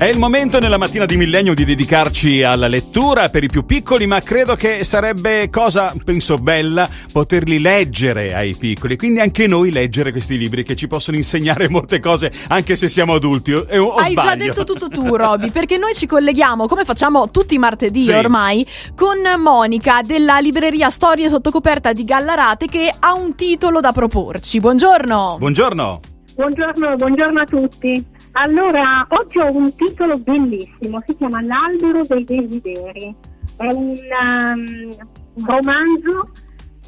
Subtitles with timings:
[0.00, 4.06] È il momento nella mattina di Millennio di dedicarci alla lettura per i più piccoli,
[4.06, 8.96] ma credo che sarebbe cosa, penso, bella poterli leggere ai piccoli.
[8.96, 13.12] Quindi anche noi leggere questi libri che ci possono insegnare molte cose, anche se siamo
[13.12, 13.52] adulti.
[13.52, 14.28] O, o Hai sbaglio?
[14.30, 18.12] già detto tutto tu, Roby, perché noi ci colleghiamo, come facciamo tutti i martedì Sì.
[18.12, 23.92] ormai, con Monica della libreria Storie sotto coperta di Gallarate che ha un titolo da
[23.92, 24.60] proporci.
[24.60, 25.36] Buongiorno.
[25.38, 26.00] Buongiorno.
[26.36, 28.06] Buongiorno, buongiorno a tutti.
[28.32, 33.14] Allora, oggi ho un titolo bellissimo, si chiama L'albero dei desideri.
[33.56, 36.30] È un um, romanzo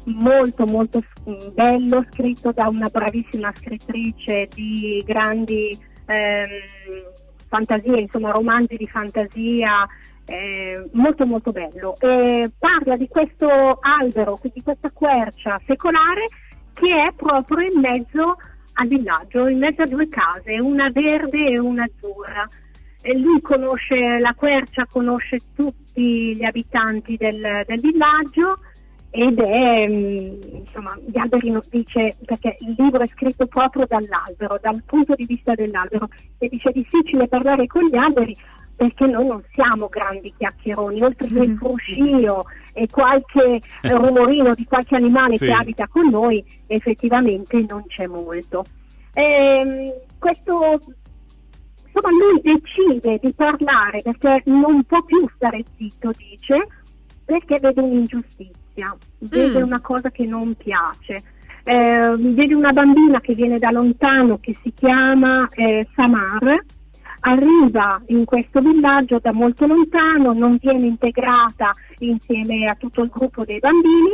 [0.05, 1.01] molto molto
[1.53, 6.47] bello, scritto da una bravissima scrittrice di grandi ehm,
[7.47, 9.85] fantasie, insomma romanzi di fantasia,
[10.25, 11.95] eh, molto molto bello.
[11.99, 16.25] E parla di questo albero, di questa quercia secolare
[16.73, 18.37] che è proprio in mezzo
[18.73, 22.47] al villaggio, in mezzo a due case, una verde e una azzurra.
[23.01, 28.59] E lui conosce la quercia, conosce tutti gli abitanti del, del villaggio
[29.15, 34.81] ed è, mm, insomma, gli alberi dice, perché il libro è scritto proprio dall'albero, dal
[34.83, 36.07] punto di vista dell'albero,
[36.39, 38.35] e dice difficile parlare con gli alberi
[38.87, 44.65] perché noi non siamo grandi chiacchieroni, oltre che il fruscio e qualche eh, rumorino di
[44.65, 45.45] qualche animale Sì.
[45.45, 48.65] che abita con noi, effettivamente non c'è molto.
[49.13, 50.79] Ehm, questo
[51.85, 56.67] insomma lui decide di parlare perché non può più stare zitto, dice,
[57.25, 59.63] perché vede un'ingiustizia, vede Mm.
[59.65, 61.19] una cosa che non piace.
[61.65, 66.61] Eh, vede una bambina che viene da lontano che si chiama eh, Samar,
[67.25, 73.43] arriva in questo villaggio da molto lontano, non viene integrata insieme a tutto il gruppo
[73.45, 74.11] dei bambini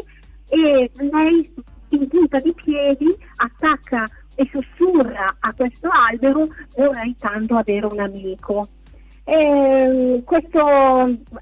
[0.49, 1.53] e lei
[1.89, 8.67] in punta di piedi attacca e sussurra a questo albero vorrei tanto avere un amico.
[9.31, 10.59] E questo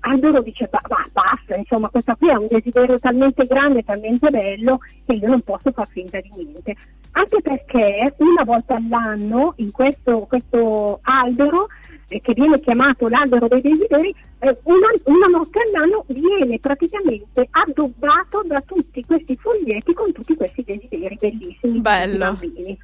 [0.01, 4.79] albero dice "Ba- ba- basta, insomma questo qui è un desiderio talmente grande, talmente bello
[5.05, 6.75] che io non posso far finta di niente.
[7.11, 11.67] Anche perché una volta all'anno in questo, questo albero
[12.09, 18.43] eh, che viene chiamato l'albero dei desideri, eh, una, una notte all'anno viene praticamente addobbato
[18.47, 22.17] da tutti questi foglietti con tutti questi desideri bellissimi Bello.
[22.17, 22.77] bambini.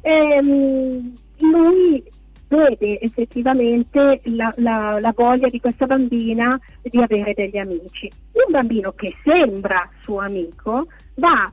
[0.00, 2.02] Ehm, lui
[2.50, 8.10] vede effettivamente la, la- la voglia di questa bambina di avere degli amici.
[8.32, 11.50] Un bambino che sembra suo amico va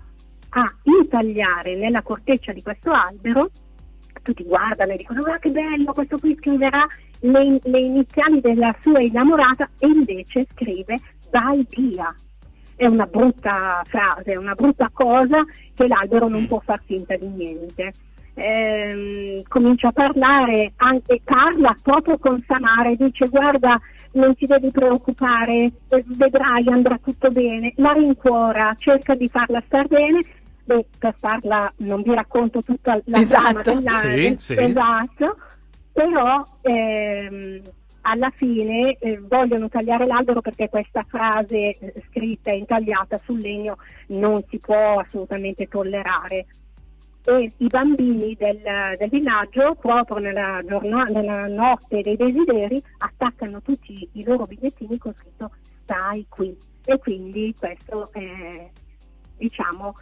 [0.50, 3.50] a intagliare nella corteccia di questo albero,
[4.24, 6.86] tutti guardano e dicono guarda che bello, questo qui scriverà
[7.20, 10.98] le, le iniziali della sua innamorata e invece scrive
[11.32, 12.14] vai via.
[12.76, 15.44] È una brutta frase, è una brutta cosa
[15.74, 17.92] che l'albero non può far finta di niente.
[18.40, 23.82] Ehm, comincia a parlare, anche parla proprio con Samara e dice guarda
[24.12, 29.88] non ti devi preoccupare, eh, vedrai andrà tutto bene, la rincuora, cerca di farla star
[29.88, 30.20] bene,
[30.66, 33.82] Beh, per farla non vi racconto tutta la Esatto.
[34.02, 34.56] Sì, sì.
[34.60, 35.38] esatto,
[35.92, 37.62] però ehm,
[38.02, 43.78] alla fine eh, vogliono tagliare l'albero perché questa frase eh, scritta e intagliata sul legno
[44.10, 46.46] non si può assolutamente tollerare
[47.36, 48.62] e i bambini del,
[48.98, 55.14] del villaggio, proprio nella, giorna- nella notte dei desideri, attaccano tutti i loro bigliettini con
[55.14, 55.52] scritto
[55.84, 56.56] stai qui.
[56.86, 58.70] E quindi questo è,
[59.38, 59.94] diciamo,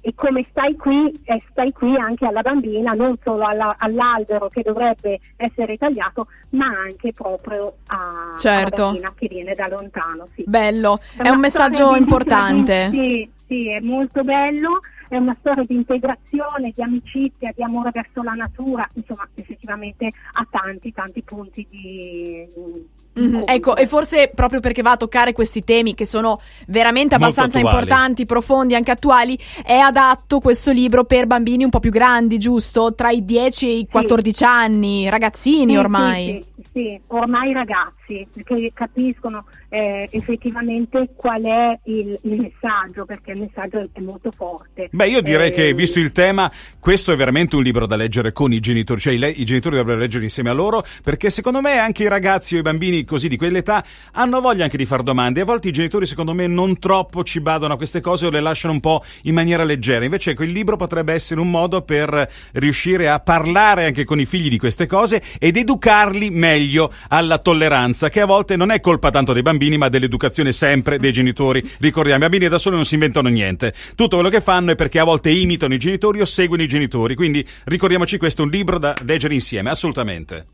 [0.00, 4.62] e come stai qui, eh, stai qui anche alla bambina, non solo alla- all'albero che
[4.62, 8.82] dovrebbe essere tagliato, ma anche proprio a, Certo.
[8.82, 10.28] alla bambina che viene da lontano.
[10.36, 10.44] Sì.
[10.46, 12.88] Bello, è una un messaggio importante.
[12.92, 14.78] Sì, sì, è molto bello,
[15.08, 20.46] è una storia di integrazione, di amicizia, di amore verso la natura, insomma effettivamente ha
[20.50, 22.46] tanti, tanti punti di...
[22.54, 22.86] di
[23.18, 23.54] Mhm, incontro.
[23.54, 28.24] Ecco, e forse proprio perché va a toccare questi temi che sono veramente abbastanza importanti,
[28.24, 32.94] profondi, anche attuali, è adatto questo libro per bambini un po' più grandi, giusto?
[32.94, 36.44] Tra i 10 e i 14 anni, ragazzini Sì, ormai.
[36.54, 43.40] Sì, sì, ormai ragazzi che capiscono eh, effettivamente qual è il, il messaggio, perché il
[43.40, 44.88] messaggio è, è molto forte.
[44.92, 48.30] Beh, io direi Eh, che, visto il tema, questo è veramente un libro da leggere
[48.30, 51.78] con i genitori, cioè i, i genitori dovrebbero leggere insieme a loro, perché secondo me
[51.78, 55.40] anche i ragazzi o i bambini così di quell'età hanno voglia anche di fare domande.
[55.40, 58.40] A volte i genitori, secondo me, non troppo ci badano a queste cose o le
[58.40, 60.04] lasciano un po' in maniera leggera.
[60.04, 64.48] Invece, il libro potrebbe essere un modo per riuscire a parlare anche con i figli
[64.48, 66.66] di queste cose ed educarli meglio
[67.08, 71.12] alla tolleranza, che a volte non è colpa tanto dei bambini, ma dell'educazione sempre dei
[71.12, 71.62] genitori.
[71.78, 73.72] Ricordiamo, i bambini da soli non si inventano niente.
[73.94, 77.14] Tutto quello che fanno è perché a volte imitano i genitori o seguono i genitori.
[77.14, 80.46] Quindi ricordiamoci, questo è un libro da leggere insieme, assolutamente.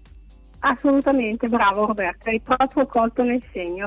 [0.60, 3.86] Assolutamente, bravo Roberto, hai proprio colto nel segno.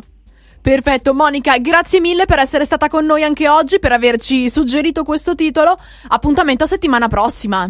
[0.62, 5.33] Perfetto, Monica, grazie mille per essere stata con noi anche oggi, per averci suggerito questo
[5.33, 5.77] titolo.
[6.09, 7.68] Appuntamento a settimana prossima.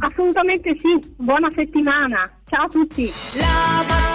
[0.00, 2.20] Assolutamente sì, buona settimana.
[2.46, 4.07] Ciao a tutti.